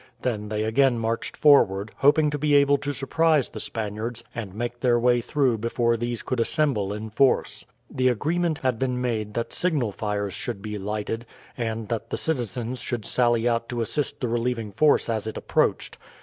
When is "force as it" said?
14.71-15.37